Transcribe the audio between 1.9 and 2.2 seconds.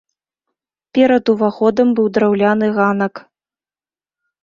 быў